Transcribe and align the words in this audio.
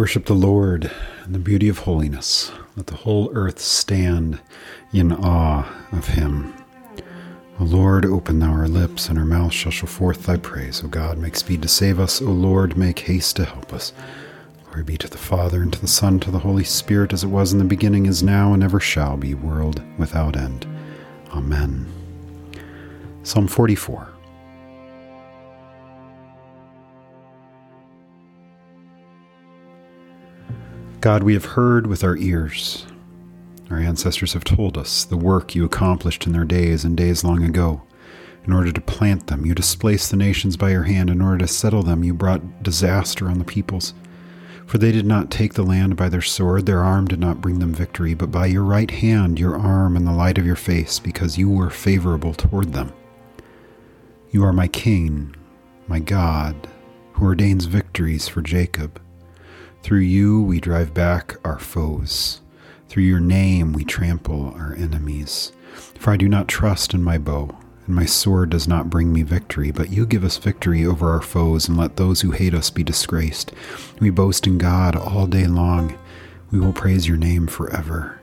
Worship 0.00 0.24
the 0.24 0.34
Lord 0.34 0.90
in 1.26 1.34
the 1.34 1.38
beauty 1.38 1.68
of 1.68 1.80
holiness. 1.80 2.50
Let 2.74 2.86
the 2.86 2.96
whole 2.96 3.30
earth 3.34 3.58
stand 3.58 4.40
in 4.94 5.12
awe 5.12 5.70
of 5.92 6.06
him. 6.06 6.54
O 7.60 7.64
Lord, 7.64 8.06
open 8.06 8.38
thou 8.38 8.50
our 8.50 8.66
lips, 8.66 9.10
and 9.10 9.18
our 9.18 9.26
mouth 9.26 9.52
shall 9.52 9.70
show 9.70 9.86
forth 9.86 10.24
thy 10.24 10.38
praise. 10.38 10.82
O 10.82 10.88
God, 10.88 11.18
make 11.18 11.36
speed 11.36 11.60
to 11.60 11.68
save 11.68 12.00
us. 12.00 12.22
O 12.22 12.30
Lord, 12.30 12.78
make 12.78 13.00
haste 13.00 13.36
to 13.36 13.44
help 13.44 13.74
us. 13.74 13.92
Glory 14.64 14.84
be 14.84 14.96
to 14.96 15.06
the 15.06 15.18
Father, 15.18 15.60
and 15.60 15.70
to 15.74 15.80
the 15.82 15.86
Son, 15.86 16.14
and 16.14 16.22
to 16.22 16.30
the 16.30 16.38
Holy 16.38 16.64
Spirit, 16.64 17.12
as 17.12 17.22
it 17.22 17.28
was 17.28 17.52
in 17.52 17.58
the 17.58 17.64
beginning, 17.66 18.06
is 18.06 18.22
now, 18.22 18.54
and 18.54 18.64
ever 18.64 18.80
shall 18.80 19.18
be, 19.18 19.34
world 19.34 19.82
without 19.98 20.34
end. 20.34 20.66
Amen. 21.34 21.84
Psalm 23.22 23.46
44. 23.46 24.08
God, 31.00 31.22
we 31.22 31.32
have 31.32 31.46
heard 31.46 31.86
with 31.86 32.04
our 32.04 32.18
ears. 32.18 32.84
Our 33.70 33.78
ancestors 33.78 34.34
have 34.34 34.44
told 34.44 34.76
us 34.76 35.04
the 35.04 35.16
work 35.16 35.54
you 35.54 35.64
accomplished 35.64 36.26
in 36.26 36.34
their 36.34 36.44
days 36.44 36.84
and 36.84 36.94
days 36.94 37.24
long 37.24 37.42
ago. 37.42 37.80
In 38.44 38.52
order 38.52 38.70
to 38.70 38.80
plant 38.82 39.26
them, 39.28 39.46
you 39.46 39.54
displaced 39.54 40.10
the 40.10 40.18
nations 40.18 40.58
by 40.58 40.72
your 40.72 40.82
hand. 40.82 41.08
In 41.08 41.22
order 41.22 41.38
to 41.38 41.48
settle 41.48 41.82
them, 41.82 42.04
you 42.04 42.12
brought 42.12 42.62
disaster 42.62 43.30
on 43.30 43.38
the 43.38 43.46
peoples. 43.46 43.94
For 44.66 44.76
they 44.76 44.92
did 44.92 45.06
not 45.06 45.30
take 45.30 45.54
the 45.54 45.62
land 45.62 45.96
by 45.96 46.10
their 46.10 46.20
sword, 46.20 46.66
their 46.66 46.82
arm 46.82 47.06
did 47.06 47.18
not 47.18 47.40
bring 47.40 47.60
them 47.60 47.72
victory, 47.72 48.12
but 48.12 48.30
by 48.30 48.44
your 48.46 48.64
right 48.64 48.90
hand, 48.90 49.40
your 49.40 49.56
arm, 49.56 49.96
and 49.96 50.06
the 50.06 50.12
light 50.12 50.36
of 50.36 50.44
your 50.44 50.54
face, 50.54 50.98
because 50.98 51.38
you 51.38 51.48
were 51.48 51.70
favorable 51.70 52.34
toward 52.34 52.74
them. 52.74 52.92
You 54.32 54.44
are 54.44 54.52
my 54.52 54.68
king, 54.68 55.34
my 55.88 55.98
God, 55.98 56.68
who 57.14 57.24
ordains 57.24 57.64
victories 57.64 58.28
for 58.28 58.42
Jacob. 58.42 59.00
Through 59.82 60.00
you 60.00 60.42
we 60.42 60.60
drive 60.60 60.94
back 60.94 61.36
our 61.44 61.58
foes. 61.58 62.40
Through 62.88 63.04
your 63.04 63.20
name 63.20 63.72
we 63.72 63.84
trample 63.84 64.52
our 64.56 64.74
enemies. 64.74 65.52
For 65.74 66.12
I 66.12 66.16
do 66.16 66.28
not 66.28 66.48
trust 66.48 66.94
in 66.94 67.02
my 67.02 67.18
bow, 67.18 67.56
and 67.86 67.94
my 67.94 68.04
sword 68.04 68.50
does 68.50 68.68
not 68.68 68.90
bring 68.90 69.12
me 69.12 69.22
victory, 69.22 69.70
but 69.70 69.90
you 69.90 70.06
give 70.06 70.24
us 70.24 70.36
victory 70.36 70.84
over 70.84 71.10
our 71.10 71.22
foes, 71.22 71.68
and 71.68 71.76
let 71.76 71.96
those 71.96 72.20
who 72.20 72.30
hate 72.32 72.54
us 72.54 72.70
be 72.70 72.84
disgraced. 72.84 73.52
We 74.00 74.10
boast 74.10 74.46
in 74.46 74.58
God 74.58 74.96
all 74.96 75.26
day 75.26 75.46
long. 75.46 75.98
We 76.50 76.58
will 76.58 76.72
praise 76.72 77.06
your 77.06 77.16
name 77.16 77.46
forever. 77.46 78.20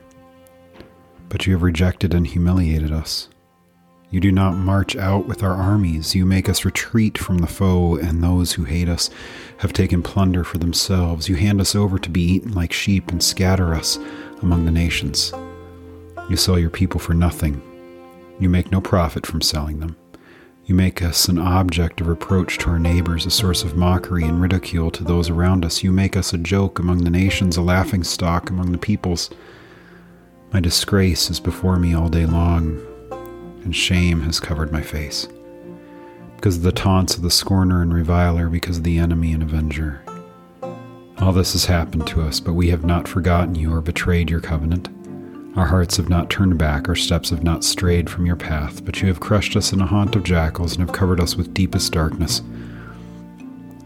But 1.28 1.46
you 1.46 1.54
have 1.54 1.62
rejected 1.62 2.14
and 2.14 2.26
humiliated 2.26 2.92
us. 2.92 3.28
You 4.10 4.20
do 4.20 4.32
not 4.32 4.56
march 4.56 4.96
out 4.96 5.26
with 5.26 5.42
our 5.42 5.52
armies. 5.52 6.14
You 6.14 6.24
make 6.24 6.48
us 6.48 6.64
retreat 6.64 7.18
from 7.18 7.38
the 7.38 7.46
foe, 7.46 7.96
and 7.96 8.22
those 8.22 8.52
who 8.52 8.64
hate 8.64 8.88
us 8.88 9.10
have 9.58 9.74
taken 9.74 10.02
plunder 10.02 10.44
for 10.44 10.56
themselves. 10.56 11.28
You 11.28 11.36
hand 11.36 11.60
us 11.60 11.74
over 11.74 11.98
to 11.98 12.08
be 12.08 12.22
eaten 12.22 12.52
like 12.52 12.72
sheep 12.72 13.10
and 13.10 13.22
scatter 13.22 13.74
us 13.74 13.98
among 14.40 14.64
the 14.64 14.70
nations. 14.70 15.34
You 16.30 16.36
sell 16.36 16.58
your 16.58 16.70
people 16.70 16.98
for 16.98 17.12
nothing. 17.12 17.60
You 18.40 18.48
make 18.48 18.72
no 18.72 18.80
profit 18.80 19.26
from 19.26 19.42
selling 19.42 19.80
them. 19.80 19.94
You 20.64 20.74
make 20.74 21.02
us 21.02 21.28
an 21.28 21.38
object 21.38 22.00
of 22.00 22.06
reproach 22.06 22.56
to 22.58 22.70
our 22.70 22.78
neighbors, 22.78 23.26
a 23.26 23.30
source 23.30 23.62
of 23.62 23.76
mockery 23.76 24.24
and 24.24 24.40
ridicule 24.40 24.90
to 24.92 25.04
those 25.04 25.28
around 25.28 25.66
us. 25.66 25.82
You 25.82 25.92
make 25.92 26.16
us 26.16 26.32
a 26.32 26.38
joke 26.38 26.78
among 26.78 27.04
the 27.04 27.10
nations, 27.10 27.58
a 27.58 27.62
laughing 27.62 28.04
stock 28.04 28.48
among 28.48 28.72
the 28.72 28.78
peoples. 28.78 29.28
My 30.50 30.60
disgrace 30.60 31.28
is 31.28 31.40
before 31.40 31.78
me 31.78 31.94
all 31.94 32.08
day 32.08 32.24
long 32.24 32.87
and 33.64 33.74
shame 33.74 34.22
has 34.22 34.40
covered 34.40 34.72
my 34.72 34.82
face. 34.82 35.28
Because 36.36 36.56
of 36.58 36.62
the 36.62 36.72
taunts 36.72 37.16
of 37.16 37.22
the 37.22 37.30
scorner 37.30 37.82
and 37.82 37.92
reviler, 37.92 38.48
because 38.48 38.78
of 38.78 38.84
the 38.84 38.98
enemy 38.98 39.32
and 39.32 39.42
avenger. 39.42 40.02
All 41.18 41.32
this 41.32 41.52
has 41.52 41.64
happened 41.64 42.06
to 42.08 42.22
us, 42.22 42.38
but 42.38 42.52
we 42.52 42.70
have 42.70 42.84
not 42.84 43.08
forgotten 43.08 43.56
you 43.56 43.74
or 43.74 43.80
betrayed 43.80 44.30
your 44.30 44.40
covenant. 44.40 44.88
Our 45.56 45.66
hearts 45.66 45.96
have 45.96 46.08
not 46.08 46.30
turned 46.30 46.56
back, 46.56 46.88
our 46.88 46.94
steps 46.94 47.30
have 47.30 47.42
not 47.42 47.64
strayed 47.64 48.08
from 48.08 48.24
your 48.24 48.36
path, 48.36 48.84
but 48.84 49.02
you 49.02 49.08
have 49.08 49.18
crushed 49.18 49.56
us 49.56 49.72
in 49.72 49.80
a 49.80 49.86
haunt 49.86 50.14
of 50.14 50.22
jackals 50.22 50.76
and 50.76 50.86
have 50.86 50.96
covered 50.96 51.20
us 51.20 51.34
with 51.34 51.52
deepest 51.52 51.92
darkness. 51.92 52.42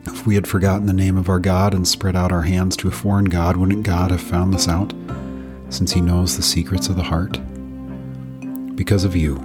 If 0.04 0.27
we 0.27 0.34
had 0.34 0.47
forgotten 0.47 0.87
the 0.87 0.93
name 0.93 1.16
of 1.16 1.31
our 1.31 1.39
God 1.39 1.72
and 1.72 1.89
spread 1.89 2.16
out 2.16 2.33
our 2.33 2.43
hands 2.43 2.77
to 2.77 2.89
a 2.89 2.91
foreign 2.91 3.25
God, 3.25 3.56
wouldn't 3.56 3.84
God 3.84 4.10
have 4.10 4.21
found 4.21 4.53
this 4.53 4.69
out, 4.69 4.93
since 5.71 5.93
he 5.93 6.03
knows 6.03 6.37
the 6.37 6.43
secrets 6.43 6.89
of 6.89 6.97
the 6.97 7.03
heart? 7.03 7.41
Because 8.77 9.04
of 9.04 9.16
you, 9.16 9.37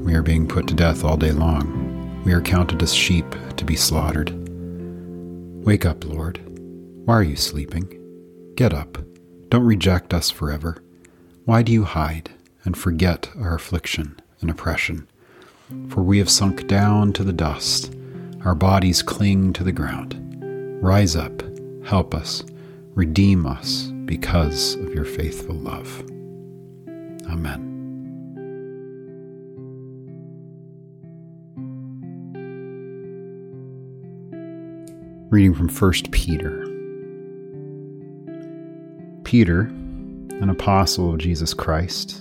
we 0.00 0.14
are 0.14 0.22
being 0.22 0.48
put 0.48 0.66
to 0.68 0.74
death 0.74 1.04
all 1.04 1.16
day 1.16 1.32
long. 1.32 2.22
We 2.24 2.32
are 2.32 2.40
counted 2.40 2.82
as 2.82 2.94
sheep 2.94 3.26
to 3.56 3.64
be 3.64 3.76
slaughtered. 3.76 4.32
Wake 5.64 5.84
up, 5.84 6.04
Lord. 6.04 6.40
Why 7.04 7.14
are 7.14 7.22
you 7.22 7.36
sleeping? 7.36 7.96
Get 8.56 8.72
up. 8.72 8.98
Don't 9.48 9.64
reject 9.64 10.14
us 10.14 10.30
forever. 10.30 10.82
Why 11.44 11.62
do 11.62 11.72
you 11.72 11.84
hide 11.84 12.30
and 12.64 12.76
forget 12.76 13.30
our 13.38 13.54
affliction 13.54 14.20
and 14.40 14.50
oppression? 14.50 15.08
For 15.88 16.02
we 16.02 16.18
have 16.18 16.30
sunk 16.30 16.66
down 16.66 17.12
to 17.14 17.24
the 17.24 17.32
dust. 17.32 17.94
Our 18.44 18.54
bodies 18.54 19.02
cling 19.02 19.52
to 19.54 19.64
the 19.64 19.72
ground. 19.72 20.16
Rise 20.82 21.14
up, 21.14 21.42
help 21.84 22.14
us, 22.14 22.42
redeem 22.94 23.46
us 23.46 23.84
because 24.04 24.74
of 24.76 24.94
your 24.94 25.04
faithful 25.04 25.54
love. 25.54 26.00
Amen. 27.28 27.69
Reading 35.30 35.54
from 35.54 35.68
1 35.68 35.92
Peter. 36.10 36.66
Peter, 39.22 39.60
an 39.60 40.50
apostle 40.50 41.12
of 41.12 41.18
Jesus 41.18 41.54
Christ, 41.54 42.20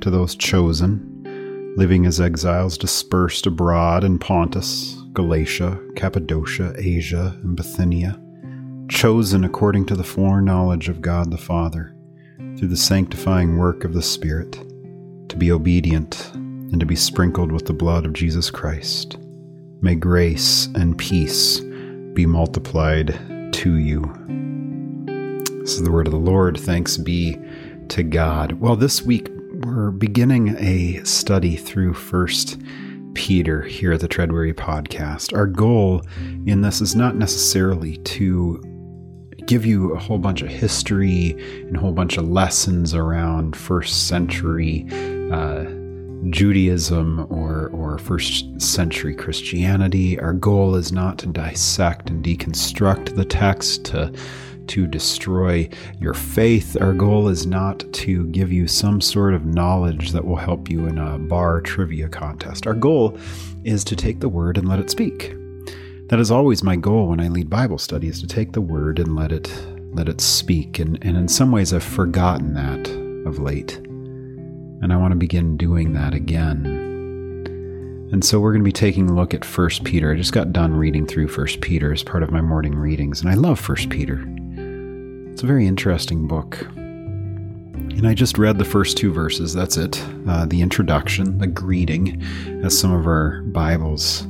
to 0.00 0.08
those 0.08 0.34
chosen, 0.34 1.74
living 1.76 2.06
as 2.06 2.22
exiles 2.22 2.78
dispersed 2.78 3.46
abroad 3.46 4.02
in 4.02 4.18
Pontus, 4.18 4.96
Galatia, 5.12 5.78
Cappadocia, 5.94 6.72
Asia, 6.78 7.38
and 7.42 7.54
Bithynia, 7.54 8.18
chosen 8.88 9.44
according 9.44 9.84
to 9.84 9.94
the 9.94 10.02
foreknowledge 10.02 10.88
of 10.88 11.02
God 11.02 11.30
the 11.30 11.36
Father, 11.36 11.94
through 12.56 12.68
the 12.68 12.78
sanctifying 12.78 13.58
work 13.58 13.84
of 13.84 13.92
the 13.92 14.00
Spirit, 14.00 14.52
to 15.28 15.36
be 15.36 15.52
obedient 15.52 16.30
and 16.32 16.80
to 16.80 16.86
be 16.86 16.96
sprinkled 16.96 17.52
with 17.52 17.66
the 17.66 17.74
blood 17.74 18.06
of 18.06 18.14
Jesus 18.14 18.50
Christ. 18.50 19.18
May 19.82 19.96
grace 19.96 20.70
and 20.74 20.96
peace 20.96 21.60
be 22.14 22.26
multiplied 22.26 23.18
to 23.52 23.76
you. 23.76 24.00
This 25.60 25.74
is 25.74 25.82
the 25.82 25.90
word 25.90 26.06
of 26.06 26.12
the 26.12 26.18
Lord. 26.18 26.58
Thanks 26.58 26.96
be 26.96 27.38
to 27.88 28.02
God. 28.02 28.52
Well, 28.52 28.76
this 28.76 29.02
week 29.02 29.28
we're 29.64 29.90
beginning 29.90 30.56
a 30.58 31.02
study 31.04 31.56
through 31.56 31.94
First 31.94 32.60
Peter 33.14 33.62
here 33.62 33.92
at 33.92 34.00
the 34.00 34.08
Treadweary 34.08 34.54
podcast. 34.54 35.34
Our 35.36 35.46
goal 35.46 36.02
in 36.46 36.62
this 36.62 36.80
is 36.80 36.94
not 36.94 37.16
necessarily 37.16 37.96
to 37.98 38.60
give 39.46 39.66
you 39.66 39.92
a 39.94 39.98
whole 39.98 40.18
bunch 40.18 40.42
of 40.42 40.48
history 40.48 41.36
and 41.66 41.76
a 41.76 41.80
whole 41.80 41.92
bunch 41.92 42.16
of 42.16 42.28
lessons 42.28 42.94
around 42.94 43.56
first 43.56 44.08
century 44.08 44.86
uh, 45.32 45.64
Judaism 46.30 47.26
or, 47.30 47.68
or 47.68 47.81
first 47.98 48.60
century 48.60 49.14
Christianity. 49.14 50.18
Our 50.18 50.32
goal 50.32 50.74
is 50.74 50.92
not 50.92 51.18
to 51.18 51.26
dissect 51.26 52.10
and 52.10 52.24
deconstruct 52.24 53.16
the 53.16 53.24
text, 53.24 53.84
to, 53.86 54.12
to 54.68 54.86
destroy 54.86 55.68
your 56.00 56.14
faith. 56.14 56.76
Our 56.80 56.92
goal 56.92 57.28
is 57.28 57.46
not 57.46 57.84
to 57.92 58.26
give 58.28 58.52
you 58.52 58.66
some 58.66 59.00
sort 59.00 59.34
of 59.34 59.46
knowledge 59.46 60.12
that 60.12 60.24
will 60.24 60.36
help 60.36 60.70
you 60.70 60.86
in 60.86 60.98
a 60.98 61.18
bar 61.18 61.60
trivia 61.60 62.08
contest. 62.08 62.66
Our 62.66 62.74
goal 62.74 63.18
is 63.64 63.84
to 63.84 63.96
take 63.96 64.20
the 64.20 64.28
word 64.28 64.58
and 64.58 64.68
let 64.68 64.78
it 64.78 64.90
speak. 64.90 65.34
That 66.08 66.20
is 66.20 66.30
always 66.30 66.62
my 66.62 66.76
goal 66.76 67.08
when 67.08 67.20
I 67.20 67.28
lead 67.28 67.48
Bible 67.48 67.78
study 67.78 68.08
is 68.08 68.20
to 68.20 68.26
take 68.26 68.52
the 68.52 68.60
word 68.60 68.98
and 68.98 69.16
let 69.16 69.32
it 69.32 69.50
let 69.94 70.08
it 70.08 70.20
speak. 70.20 70.78
And, 70.78 70.98
and 71.02 71.16
in 71.16 71.28
some 71.28 71.52
ways 71.52 71.72
I've 71.72 71.82
forgotten 71.82 72.54
that 72.54 72.88
of 73.26 73.38
late 73.38 73.80
and 74.82 74.92
I 74.92 74.96
want 74.96 75.12
to 75.12 75.16
begin 75.16 75.56
doing 75.56 75.92
that 75.92 76.12
again. 76.12 76.91
And 78.12 78.22
so 78.22 78.38
we're 78.38 78.52
going 78.52 78.60
to 78.60 78.68
be 78.68 78.72
taking 78.72 79.08
a 79.08 79.14
look 79.14 79.32
at 79.32 79.42
First 79.42 79.84
Peter. 79.84 80.12
I 80.12 80.16
just 80.16 80.34
got 80.34 80.52
done 80.52 80.76
reading 80.76 81.06
through 81.06 81.28
First 81.28 81.62
Peter 81.62 81.94
as 81.94 82.02
part 82.02 82.22
of 82.22 82.30
my 82.30 82.42
morning 82.42 82.74
readings, 82.74 83.22
and 83.22 83.30
I 83.30 83.34
love 83.34 83.58
First 83.58 83.88
Peter. 83.88 84.22
It's 85.32 85.42
a 85.42 85.46
very 85.46 85.66
interesting 85.66 86.28
book. 86.28 86.60
And 88.02 88.06
I 88.06 88.12
just 88.12 88.36
read 88.36 88.58
the 88.58 88.66
first 88.66 88.98
two 88.98 89.14
verses. 89.14 89.54
That's 89.54 89.78
it. 89.78 90.04
Uh, 90.28 90.44
the 90.44 90.60
introduction, 90.60 91.38
the 91.38 91.46
greeting, 91.46 92.22
as 92.62 92.78
some 92.78 92.92
of 92.92 93.06
our 93.06 93.40
Bibles 93.44 94.26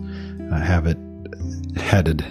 uh, 0.52 0.60
have 0.60 0.86
it 0.86 0.98
headed. 1.76 2.24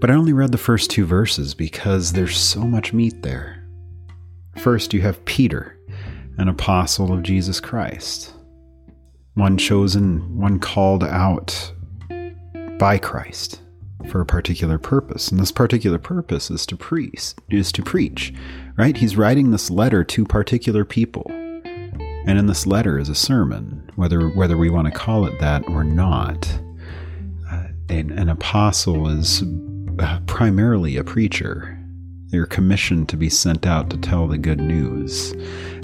But 0.00 0.10
I 0.10 0.14
only 0.14 0.32
read 0.32 0.50
the 0.50 0.58
first 0.58 0.90
two 0.90 1.06
verses 1.06 1.54
because 1.54 2.12
there's 2.12 2.36
so 2.36 2.62
much 2.62 2.92
meat 2.92 3.22
there. 3.22 3.64
First, 4.56 4.92
you 4.92 5.02
have 5.02 5.24
Peter, 5.24 5.78
an 6.36 6.48
apostle 6.48 7.12
of 7.12 7.22
Jesus 7.22 7.60
Christ, 7.60 8.32
one 9.38 9.56
chosen, 9.56 10.36
one 10.36 10.58
called 10.58 11.04
out 11.04 11.72
by 12.78 12.98
Christ 12.98 13.60
for 14.08 14.20
a 14.20 14.26
particular 14.26 14.78
purpose. 14.78 15.28
And 15.28 15.40
this 15.40 15.52
particular 15.52 15.98
purpose 15.98 16.50
is 16.50 16.66
to 16.66 16.76
preach, 16.76 17.34
is 17.48 17.70
to 17.72 17.82
preach, 17.82 18.34
right? 18.76 18.96
He's 18.96 19.16
writing 19.16 19.50
this 19.50 19.70
letter 19.70 20.02
to 20.04 20.24
particular 20.24 20.84
people. 20.84 21.24
And 21.30 22.38
in 22.38 22.46
this 22.46 22.66
letter 22.66 22.98
is 22.98 23.08
a 23.08 23.14
sermon, 23.14 23.90
whether 23.96 24.28
whether 24.28 24.56
we 24.56 24.70
want 24.70 24.86
to 24.86 24.98
call 24.98 25.24
it 25.26 25.38
that 25.40 25.66
or 25.68 25.84
not. 25.84 26.46
Uh, 27.50 27.68
an, 27.88 28.10
an 28.10 28.28
apostle 28.28 29.08
is 29.08 29.42
uh, 29.98 30.20
primarily 30.26 30.96
a 30.96 31.04
preacher. 31.04 31.77
They're 32.30 32.46
commissioned 32.46 33.08
to 33.08 33.16
be 33.16 33.30
sent 33.30 33.66
out 33.66 33.90
to 33.90 33.96
tell 33.96 34.26
the 34.26 34.38
good 34.38 34.60
news. 34.60 35.32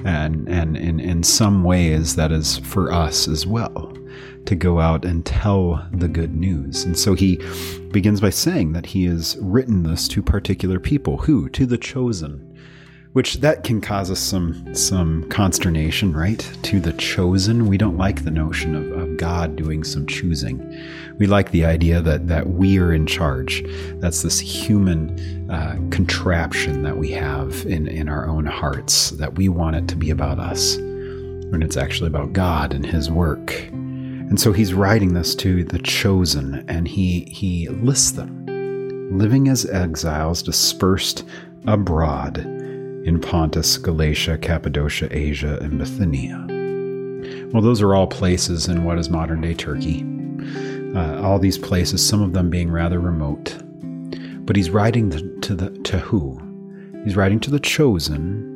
And, 0.05 0.49
and 0.49 0.77
in, 0.77 1.01
in 1.01 1.23
some 1.23 1.65
ways, 1.65 2.17
that 2.17 2.33
is 2.33 2.59
for 2.59 2.93
us 2.93 3.27
as 3.29 3.47
well 3.47 3.97
to 4.47 4.55
go 4.55 4.79
out 4.79 5.05
and 5.05 5.25
tell 5.25 5.87
the 5.93 6.09
good 6.09 6.35
news. 6.35 6.85
And 6.85 6.99
so 6.99 7.15
he 7.15 7.37
begins 7.93 8.21
by 8.21 8.31
saying 8.31 8.73
that 8.75 8.87
he 8.87 9.07
has 9.07 9.39
written 9.41 9.83
this 9.83 10.07
to 10.09 10.23
particular 10.23 10.79
people. 10.79 11.19
Who? 11.19 11.49
To 11.51 11.65
the 11.65 11.79
chosen. 11.79 12.54
Which 13.15 13.35
that 13.35 13.63
can 13.63 13.81
cause 13.81 14.11
us 14.11 14.19
some 14.19 14.75
some 14.75 15.29
consternation, 15.29 16.13
right? 16.13 16.41
To 16.65 16.81
the 16.81 16.93
chosen. 16.95 17.69
We 17.69 17.79
don't 17.79 17.97
like 17.97 18.25
the 18.25 18.33
notion 18.33 18.75
of, 18.75 18.91
of 19.01 19.17
God 19.17 19.55
doing 19.55 19.85
some 19.85 20.05
choosing. 20.07 20.59
We 21.19 21.29
like 21.29 21.53
the 21.53 21.65
idea 21.65 22.01
that 22.01 22.27
that 22.27 22.49
we 22.49 22.77
are 22.81 22.93
in 22.93 23.07
charge. 23.07 23.65
That's 24.01 24.23
this 24.23 24.41
human 24.41 25.49
uh, 25.49 25.79
contraption 25.93 26.83
that 26.83 26.97
we 26.97 27.13
have 27.13 27.65
in, 27.67 27.87
in 27.87 28.09
our 28.09 28.29
own 28.29 28.47
hearts, 28.47 29.11
that 29.11 29.37
we 29.37 29.49
want 29.49 29.77
it 29.77 29.87
to 29.91 29.97
be 29.97 30.11
about 30.11 30.41
us. 30.41 30.77
When 30.77 31.63
it's 31.63 31.77
actually 31.77 32.09
about 32.09 32.33
God 32.33 32.75
and 32.75 32.85
his 32.85 33.13
work. 33.13 33.55
And 33.71 34.41
so 34.41 34.53
he's 34.53 34.75
writing 34.75 35.15
this 35.15 35.37
to 35.37 35.63
the 35.63 35.79
chosen, 35.79 36.69
and 36.69 36.89
he, 36.89 37.29
he 37.31 37.69
lists 37.69 38.11
them 38.11 38.45
living 39.17 39.49
as 39.49 39.67
exiles 39.67 40.43
dispersed 40.43 41.23
abroad 41.69 42.64
in 43.05 43.21
Pontus, 43.21 43.77
Galatia, 43.77 44.39
Cappadocia, 44.39 45.09
Asia, 45.11 45.59
and 45.61 45.79
Bithynia. 45.79 46.47
Well, 47.53 47.63
those 47.63 47.83
are 47.83 47.95
all 47.95 48.07
places 48.07 48.67
in 48.67 48.85
what 48.85 48.99
is 48.99 49.11
modern 49.11 49.43
day 49.43 49.55
Turkey. 49.55 50.05
Uh, 50.97 51.21
all 51.23 51.39
these 51.39 51.59
places, 51.59 52.07
some 52.07 52.23
of 52.23 52.33
them 52.33 52.51
being 52.51 52.71
rather 52.71 53.01
remote. 53.01 53.57
But 54.47 54.57
he's 54.57 54.71
writing 54.71 55.11
to 55.41 55.55
the 55.55 55.71
to 55.71 55.99
who? 55.99 56.41
He's 57.05 57.17
writing 57.17 57.41
to 57.41 57.51
the 57.51 57.61
chosen 57.61 58.51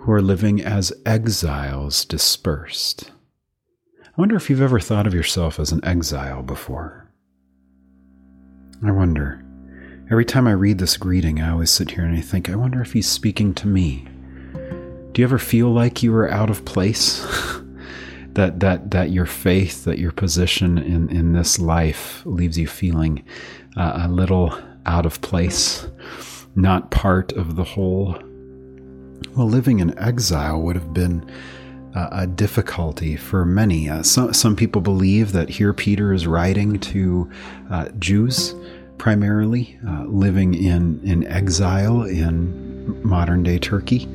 who 0.00 0.12
are 0.12 0.22
living 0.22 0.62
as 0.62 0.92
exiles 1.04 2.04
dispersed. 2.04 3.10
I 4.06 4.20
wonder 4.20 4.36
if 4.36 4.48
you've 4.48 4.62
ever 4.62 4.80
thought 4.80 5.06
of 5.06 5.14
yourself 5.14 5.58
as 5.58 5.72
an 5.72 5.84
exile 5.84 6.42
before. 6.42 7.10
I 8.84 8.92
wonder. 8.92 9.44
Every 10.10 10.24
time 10.24 10.48
I 10.48 10.52
read 10.52 10.78
this 10.78 10.96
greeting, 10.96 11.40
I 11.40 11.50
always 11.50 11.70
sit 11.70 11.92
here 11.92 12.04
and 12.04 12.16
I 12.16 12.20
think, 12.20 12.50
I 12.50 12.56
wonder 12.56 12.82
if 12.82 12.94
he's 12.94 13.08
speaking 13.08 13.54
to 13.54 13.68
me. 13.68 14.08
Do 15.12 15.22
you 15.22 15.24
ever 15.24 15.38
feel 15.38 15.70
like 15.70 16.02
you 16.02 16.12
are 16.16 16.28
out 16.28 16.50
of 16.50 16.64
place? 16.64 17.24
that 18.32 18.58
that 18.58 18.90
that 18.90 19.10
your 19.10 19.26
faith, 19.26 19.84
that 19.84 20.00
your 20.00 20.10
position 20.10 20.78
in 20.78 21.08
in 21.10 21.32
this 21.32 21.60
life 21.60 22.22
leaves 22.26 22.58
you 22.58 22.66
feeling 22.66 23.24
uh, 23.76 24.00
a 24.02 24.08
little 24.08 24.52
out 24.84 25.06
of 25.06 25.20
place, 25.20 25.86
not 26.56 26.90
part 26.90 27.30
of 27.32 27.54
the 27.54 27.64
whole. 27.64 28.18
Well, 29.36 29.48
living 29.48 29.78
in 29.78 29.96
exile 29.96 30.60
would 30.60 30.74
have 30.74 30.92
been 30.92 31.24
uh, 31.94 32.08
a 32.10 32.26
difficulty 32.26 33.14
for 33.14 33.44
many. 33.44 33.88
Uh, 33.88 34.02
some, 34.02 34.32
some 34.32 34.56
people 34.56 34.80
believe 34.80 35.30
that 35.32 35.50
here 35.50 35.72
Peter 35.72 36.12
is 36.12 36.26
writing 36.26 36.80
to 36.80 37.30
uh, 37.70 37.90
Jews 38.00 38.56
primarily, 39.00 39.78
uh, 39.88 40.04
living 40.04 40.52
in, 40.52 41.00
in 41.02 41.26
exile 41.26 42.02
in 42.02 43.02
modern 43.02 43.42
day 43.42 43.58
Turkey, 43.58 44.06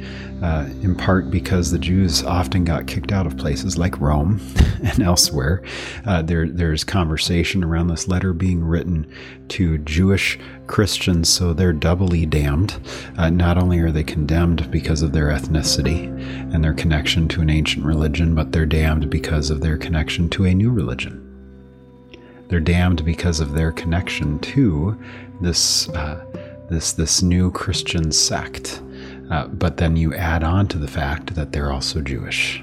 uh, 0.43 0.69
in 0.83 0.93
part 0.93 1.31
because 1.31 1.71
the 1.71 1.79
Jews 1.79 2.23
often 2.23 2.63
got 2.63 2.85
kicked 2.85 3.11
out 3.11 3.25
of 3.25 3.35
places 3.35 3.79
like 3.79 3.99
Rome 3.99 4.39
and 4.83 5.01
elsewhere. 5.01 5.63
Uh, 6.05 6.21
there, 6.21 6.47
there's 6.47 6.83
conversation 6.83 7.63
around 7.63 7.87
this 7.87 8.07
letter 8.07 8.31
being 8.31 8.63
written 8.63 9.11
to 9.47 9.79
Jewish 9.79 10.37
Christians, 10.67 11.29
so 11.29 11.51
they're 11.51 11.73
doubly 11.73 12.27
damned. 12.27 12.79
Uh, 13.17 13.31
not 13.31 13.57
only 13.57 13.79
are 13.79 13.91
they 13.91 14.03
condemned 14.03 14.69
because 14.69 15.01
of 15.01 15.13
their 15.13 15.29
ethnicity 15.29 16.05
and 16.53 16.63
their 16.63 16.75
connection 16.75 17.27
to 17.29 17.41
an 17.41 17.49
ancient 17.49 17.83
religion, 17.83 18.35
but 18.35 18.51
they're 18.51 18.67
damned 18.67 19.09
because 19.09 19.49
of 19.49 19.61
their 19.61 19.79
connection 19.79 20.29
to 20.29 20.45
a 20.45 20.53
new 20.53 20.69
religion. 20.69 21.34
They're 22.47 22.59
damned 22.59 23.03
because 23.05 23.39
of 23.39 23.53
their 23.53 23.71
connection 23.71 24.39
to 24.39 24.97
this 25.41 25.89
uh, 25.89 26.23
this 26.69 26.93
this 26.93 27.21
new 27.21 27.51
Christian 27.51 28.11
sect. 28.11 28.81
Uh, 29.29 29.47
but 29.47 29.77
then 29.77 29.95
you 29.95 30.13
add 30.13 30.43
on 30.43 30.67
to 30.67 30.77
the 30.77 30.87
fact 30.87 31.35
that 31.35 31.51
they're 31.51 31.71
also 31.71 32.01
Jewish. 32.01 32.61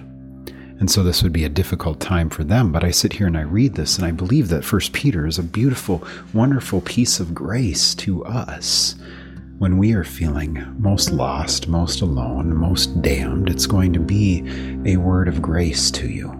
And 0.79 0.91
so 0.91 1.03
this 1.03 1.23
would 1.23 1.33
be 1.33 1.45
a 1.45 1.49
difficult 1.49 2.01
time 2.01 2.29
for 2.29 2.43
them. 2.43 2.73
But 2.73 2.83
I 2.83 2.91
sit 2.91 3.13
here 3.13 3.27
and 3.27 3.39
I 3.39 3.43
read 3.43 3.75
this 3.75 3.99
and 3.99 4.07
I 4.07 4.11
believe 4.11 4.49
that 4.49 4.65
First 4.65 4.93
Peter 4.93 5.27
is 5.27 5.39
a 5.39 5.45
beautiful, 5.45 6.05
wonderful 6.35 6.81
piece 6.81 7.21
of 7.21 7.35
grace 7.35 7.95
to 7.97 8.25
us. 8.25 8.97
When 9.59 9.79
we 9.79 9.93
are 9.93 10.03
feeling 10.03 10.75
most 10.79 11.13
lost, 11.13 11.69
most 11.69 12.01
alone, 12.01 12.57
most 12.57 13.01
damned, 13.01 13.49
it's 13.49 13.67
going 13.67 13.93
to 13.93 14.01
be 14.01 14.43
a 14.85 14.97
word 14.97 15.29
of 15.29 15.41
grace 15.41 15.89
to 15.93 16.09
you. 16.09 16.31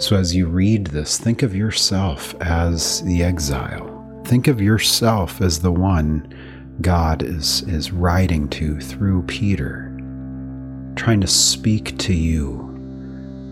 So 0.00 0.16
as 0.16 0.34
you 0.34 0.46
read 0.46 0.88
this, 0.88 1.18
think 1.18 1.42
of 1.42 1.54
yourself 1.54 2.34
as 2.40 3.02
the 3.02 3.22
exile 3.22 4.00
Think 4.24 4.46
of 4.46 4.60
yourself 4.60 5.40
as 5.40 5.60
the 5.60 5.72
one 5.72 6.32
God 6.80 7.22
is, 7.22 7.62
is 7.62 7.90
writing 7.90 8.48
to 8.50 8.78
through 8.78 9.24
Peter, 9.24 9.92
trying 10.94 11.20
to 11.20 11.26
speak 11.26 11.98
to 11.98 12.14
you 12.14 12.60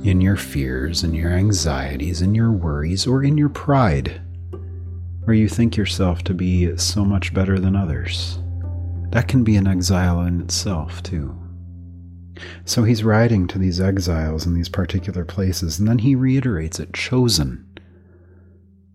in 0.04 0.20
your 0.20 0.36
fears 0.36 1.02
and 1.02 1.16
your 1.16 1.32
anxieties 1.32 2.22
and 2.22 2.36
your 2.36 2.52
worries 2.52 3.08
or 3.08 3.24
in 3.24 3.36
your 3.36 3.48
pride, 3.48 4.20
where 5.24 5.34
you 5.34 5.48
think 5.48 5.76
yourself 5.76 6.22
to 6.22 6.32
be 6.32 6.76
so 6.76 7.04
much 7.04 7.34
better 7.34 7.58
than 7.58 7.74
others. 7.74 8.38
That 9.10 9.26
can 9.26 9.42
be 9.42 9.56
an 9.56 9.66
exile 9.66 10.20
in 10.20 10.40
itself, 10.40 11.02
too. 11.02 11.36
So 12.64 12.84
he's 12.84 13.04
writing 13.04 13.46
to 13.48 13.58
these 13.58 13.80
exiles 13.80 14.46
in 14.46 14.54
these 14.54 14.68
particular 14.68 15.24
places, 15.24 15.78
and 15.78 15.88
then 15.88 15.98
he 15.98 16.14
reiterates 16.14 16.78
it 16.80 16.92
chosen. 16.92 17.64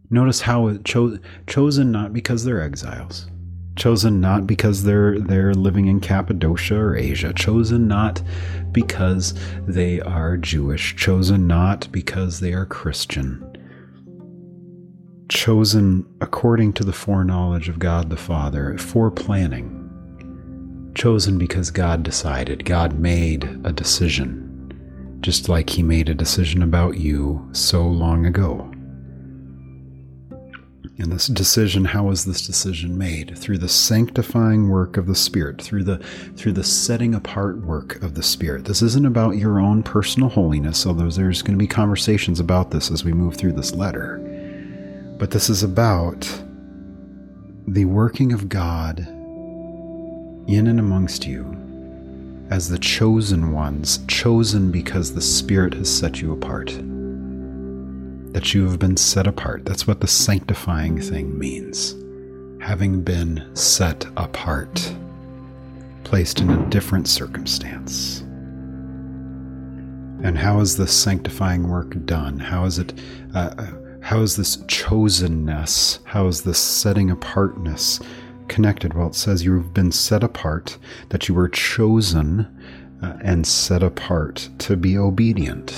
Notice 0.09 0.41
how 0.41 0.67
it 0.67 0.85
cho- 0.85 1.17
chosen 1.47 1.91
not 1.91 2.13
because 2.13 2.43
they're 2.43 2.61
exiles, 2.61 3.27
chosen 3.75 4.21
not 4.21 4.45
because 4.45 4.83
they're 4.83 5.19
they're 5.19 5.55
living 5.55 5.87
in 5.87 5.99
Cappadocia 5.99 6.75
or 6.75 6.95
Asia, 6.95 7.33
chosen 7.33 7.87
not 7.87 8.21
because 8.71 9.33
they 9.67 9.99
are 10.01 10.37
Jewish, 10.37 10.95
chosen 10.95 11.47
not 11.47 11.87
because 11.91 12.39
they 12.39 12.53
are 12.53 12.65
Christian. 12.65 13.49
Chosen 15.29 16.05
according 16.21 16.73
to 16.73 16.83
the 16.83 16.93
foreknowledge 16.93 17.67
of 17.67 17.79
God 17.79 18.11
the 18.11 18.17
Father, 18.17 18.77
for 18.77 19.09
planning. 19.09 19.82
Chosen 20.95 21.37
because 21.37 21.71
God 21.71 22.03
decided, 22.03 22.65
God 22.65 22.99
made 22.99 23.43
a 23.63 23.71
decision, 23.71 25.17
just 25.21 25.49
like 25.49 25.69
He 25.69 25.83
made 25.83 26.09
a 26.09 26.13
decision 26.13 26.61
about 26.61 26.97
you 26.97 27.49
so 27.51 27.85
long 27.85 28.25
ago. 28.25 28.69
And 30.99 31.11
this 31.11 31.25
decision, 31.27 31.85
how 31.85 32.03
was 32.03 32.23
this 32.23 32.45
decision 32.45 32.97
made? 32.97 33.35
Through 33.37 33.57
the 33.57 33.67
sanctifying 33.67 34.69
work 34.69 34.95
of 34.95 35.07
the 35.07 35.15
Spirit, 35.15 35.59
through 35.59 35.83
the 35.83 35.97
through 36.37 36.51
the 36.51 36.63
setting 36.63 37.15
apart 37.15 37.57
work 37.65 38.01
of 38.03 38.13
the 38.13 38.21
Spirit. 38.21 38.65
This 38.65 38.83
isn't 38.83 39.05
about 39.05 39.37
your 39.37 39.59
own 39.59 39.81
personal 39.81 40.29
holiness, 40.29 40.85
although 40.85 41.09
there's 41.09 41.41
going 41.41 41.57
to 41.57 41.63
be 41.63 41.67
conversations 41.67 42.39
about 42.39 42.69
this 42.69 42.91
as 42.91 43.03
we 43.03 43.11
move 43.11 43.35
through 43.35 43.53
this 43.53 43.73
letter. 43.73 44.19
But 45.17 45.31
this 45.31 45.49
is 45.49 45.63
about 45.63 46.21
the 47.67 47.85
working 47.85 48.31
of 48.31 48.47
God 48.47 49.07
in 50.47 50.67
and 50.67 50.79
amongst 50.79 51.25
you 51.25 51.57
as 52.49 52.69
the 52.69 52.77
chosen 52.77 53.51
ones, 53.51 53.99
chosen 54.07 54.71
because 54.71 55.13
the 55.13 55.21
Spirit 55.21 55.73
has 55.73 55.89
set 55.89 56.21
you 56.21 56.33
apart 56.33 56.77
that 58.33 58.53
you 58.53 58.67
have 58.67 58.79
been 58.79 58.97
set 58.97 59.27
apart. 59.27 59.63
That's 59.63 59.87
what 59.87 60.01
the 60.01 60.07
sanctifying 60.07 60.99
thing 60.99 61.37
means. 61.37 61.95
Having 62.61 63.03
been 63.03 63.49
set 63.55 64.05
apart. 64.17 64.93
placed 66.03 66.41
in 66.41 66.49
a 66.49 66.69
different 66.69 67.07
circumstance. 67.07 68.19
And 70.21 70.37
how 70.37 70.59
is 70.59 70.77
this 70.77 70.91
sanctifying 70.91 71.69
work 71.69 71.95
done? 72.05 72.39
How 72.39 72.65
is 72.65 72.77
it? 72.77 72.93
Uh, 73.33 73.53
uh 73.57 73.67
how 74.01 74.19
is 74.19 74.35
this 74.35 74.57
chosenness? 74.57 75.99
How 76.03 76.27
is 76.27 76.41
this 76.41 76.59
setting 76.59 77.09
apartness 77.09 78.01
connected? 78.53 78.93
Well, 78.93 79.07
it 79.07 79.15
says 79.15 79.43
you 79.43 79.55
have 79.55 79.73
been 79.73 79.91
set 79.91 80.23
apart, 80.23 80.77
that 81.09 81.27
you 81.27 81.33
were 81.33 81.49
chosen 81.49 82.47
uh, 83.01 83.17
and 83.21 83.47
set 83.47 83.81
apart 83.81 84.47
to 84.59 84.77
be 84.77 84.95
obedient, 84.95 85.71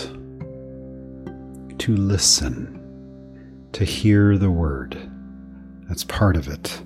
to 1.80 1.96
listen, 1.96 3.70
to 3.72 3.86
hear 3.86 4.38
the 4.38 4.52
word. 4.52 4.98
That's 5.88 6.04
part 6.04 6.36
of 6.36 6.50
it. 6.50 6.82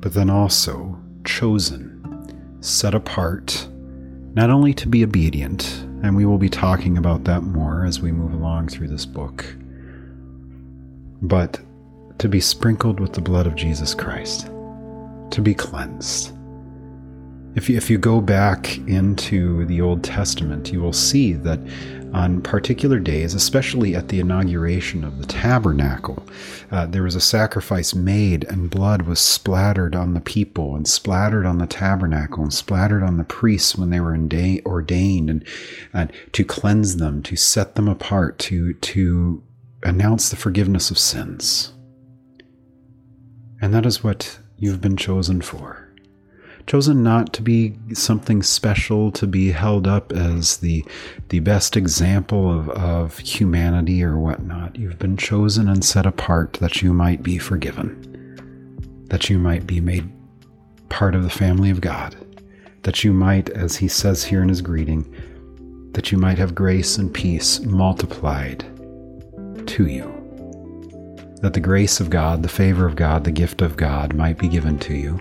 But 0.00 0.12
then 0.12 0.28
also 0.28 1.00
chosen, 1.24 2.60
set 2.60 2.94
apart, 2.94 3.66
not 4.34 4.50
only 4.50 4.74
to 4.74 4.86
be 4.86 5.04
obedient, 5.04 5.86
and 6.02 6.14
we 6.14 6.26
will 6.26 6.36
be 6.36 6.50
talking 6.50 6.98
about 6.98 7.24
that 7.24 7.44
more 7.44 7.86
as 7.86 8.00
we 8.00 8.12
move 8.12 8.34
along 8.34 8.68
through 8.68 8.88
this 8.88 9.06
book, 9.06 9.46
but 11.22 11.58
to 12.18 12.28
be 12.28 12.40
sprinkled 12.40 13.00
with 13.00 13.14
the 13.14 13.22
blood 13.22 13.46
of 13.46 13.56
Jesus 13.56 13.94
Christ 13.94 14.50
to 15.34 15.42
be 15.42 15.54
cleansed. 15.54 16.32
If 17.56 17.68
you, 17.68 17.76
if 17.76 17.88
you 17.88 17.98
go 17.98 18.20
back 18.20 18.78
into 18.88 19.64
the 19.66 19.80
Old 19.80 20.02
Testament, 20.02 20.72
you 20.72 20.80
will 20.80 20.92
see 20.92 21.34
that 21.34 21.60
on 22.12 22.40
particular 22.42 23.00
days, 23.00 23.34
especially 23.34 23.96
at 23.96 24.08
the 24.08 24.20
inauguration 24.20 25.02
of 25.02 25.18
the 25.18 25.26
tabernacle, 25.26 26.24
uh, 26.70 26.86
there 26.86 27.02
was 27.02 27.16
a 27.16 27.20
sacrifice 27.20 27.94
made, 27.94 28.44
and 28.44 28.70
blood 28.70 29.02
was 29.02 29.18
splattered 29.18 29.96
on 29.96 30.14
the 30.14 30.20
people, 30.20 30.76
and 30.76 30.86
splattered 30.86 31.44
on 31.44 31.58
the 31.58 31.66
tabernacle, 31.66 32.42
and 32.44 32.54
splattered 32.54 33.02
on 33.02 33.18
the 33.18 33.24
priests 33.24 33.76
when 33.76 33.90
they 33.90 34.00
were 34.00 34.16
ordained, 34.64 35.30
and, 35.30 35.44
and 35.92 36.12
to 36.32 36.44
cleanse 36.44 36.96
them, 36.96 37.22
to 37.24 37.34
set 37.34 37.74
them 37.74 37.88
apart, 37.88 38.38
to 38.38 38.74
to 38.74 39.42
announce 39.82 40.28
the 40.28 40.36
forgiveness 40.36 40.90
of 40.90 40.98
sins. 40.98 41.72
And 43.60 43.74
that 43.74 43.86
is 43.86 44.04
what 44.04 44.38
you've 44.58 44.80
been 44.80 44.96
chosen 44.96 45.40
for. 45.40 45.88
Chosen 46.66 47.02
not 47.02 47.32
to 47.34 47.42
be 47.42 47.74
something 47.92 48.42
special, 48.42 49.12
to 49.12 49.26
be 49.26 49.50
held 49.50 49.86
up 49.86 50.12
as 50.12 50.58
the, 50.58 50.84
the 51.28 51.40
best 51.40 51.76
example 51.76 52.50
of, 52.50 52.70
of 52.70 53.18
humanity 53.18 54.02
or 54.02 54.16
whatnot. 54.16 54.76
You've 54.76 54.98
been 54.98 55.18
chosen 55.18 55.68
and 55.68 55.84
set 55.84 56.06
apart 56.06 56.54
that 56.54 56.80
you 56.80 56.94
might 56.94 57.22
be 57.22 57.36
forgiven, 57.36 59.04
that 59.10 59.28
you 59.28 59.38
might 59.38 59.66
be 59.66 59.80
made 59.80 60.10
part 60.88 61.14
of 61.14 61.22
the 61.22 61.30
family 61.30 61.68
of 61.68 61.82
God, 61.82 62.16
that 62.82 63.04
you 63.04 63.12
might, 63.12 63.50
as 63.50 63.76
he 63.76 63.88
says 63.88 64.24
here 64.24 64.42
in 64.42 64.48
his 64.48 64.62
greeting, 64.62 65.04
that 65.92 66.10
you 66.10 66.18
might 66.18 66.38
have 66.38 66.54
grace 66.54 66.96
and 66.96 67.12
peace 67.12 67.60
multiplied 67.60 68.64
to 69.66 69.86
you 69.86 70.13
that 71.44 71.52
the 71.52 71.60
grace 71.60 72.00
of 72.00 72.08
God, 72.08 72.42
the 72.42 72.48
favor 72.48 72.86
of 72.86 72.96
God, 72.96 73.22
the 73.22 73.30
gift 73.30 73.60
of 73.60 73.76
God 73.76 74.14
might 74.14 74.38
be 74.38 74.48
given 74.48 74.78
to 74.78 74.94
you, 74.94 75.18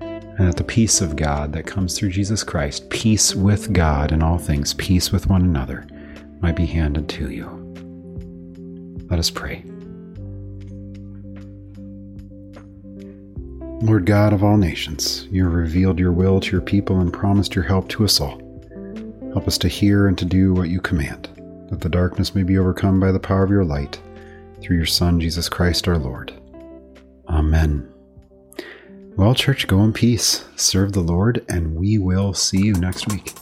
and 0.00 0.48
that 0.48 0.56
the 0.56 0.64
peace 0.64 1.00
of 1.00 1.14
God 1.14 1.52
that 1.52 1.64
comes 1.64 1.96
through 1.96 2.08
Jesus 2.08 2.42
Christ, 2.42 2.90
peace 2.90 3.32
with 3.32 3.72
God 3.72 4.10
in 4.10 4.20
all 4.20 4.36
things, 4.36 4.74
peace 4.74 5.12
with 5.12 5.28
one 5.28 5.42
another, 5.42 5.86
might 6.40 6.56
be 6.56 6.66
handed 6.66 7.08
to 7.10 7.30
you. 7.30 7.46
Let 9.10 9.20
us 9.20 9.30
pray. 9.30 9.62
Lord 13.80 14.06
God 14.06 14.32
of 14.32 14.42
all 14.42 14.56
nations, 14.56 15.28
you 15.30 15.44
have 15.44 15.54
revealed 15.54 16.00
your 16.00 16.10
will 16.10 16.40
to 16.40 16.50
your 16.50 16.60
people 16.60 16.98
and 16.98 17.12
promised 17.12 17.54
your 17.54 17.62
help 17.62 17.88
to 17.90 18.02
us 18.02 18.20
all. 18.20 18.40
Help 19.34 19.46
us 19.46 19.58
to 19.58 19.68
hear 19.68 20.08
and 20.08 20.18
to 20.18 20.24
do 20.24 20.52
what 20.52 20.68
you 20.68 20.80
command, 20.80 21.28
that 21.70 21.80
the 21.80 21.88
darkness 21.88 22.34
may 22.34 22.42
be 22.42 22.58
overcome 22.58 22.98
by 22.98 23.12
the 23.12 23.20
power 23.20 23.44
of 23.44 23.50
your 23.50 23.64
light 23.64 24.00
through 24.62 24.76
your 24.76 24.86
Son, 24.86 25.20
Jesus 25.20 25.48
Christ 25.48 25.88
our 25.88 25.98
Lord. 25.98 26.32
Amen. 27.28 27.88
Well, 29.16 29.34
church, 29.34 29.66
go 29.66 29.82
in 29.82 29.92
peace, 29.92 30.44
serve 30.56 30.92
the 30.92 31.00
Lord, 31.00 31.44
and 31.48 31.74
we 31.74 31.98
will 31.98 32.32
see 32.32 32.62
you 32.62 32.72
next 32.74 33.08
week. 33.08 33.34